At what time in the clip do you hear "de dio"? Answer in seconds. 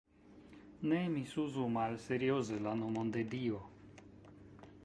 3.19-3.61